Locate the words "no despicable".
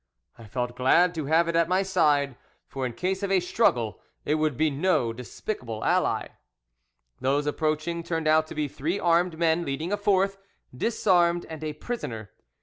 4.71-5.83